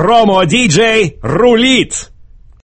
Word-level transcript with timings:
Промо-диджей 0.00 1.18
рулит! 1.20 2.10